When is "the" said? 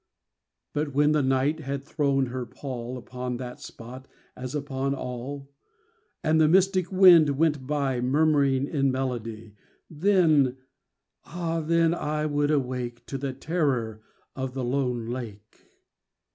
1.11-1.21, 6.41-6.47, 13.19-13.31, 14.55-14.63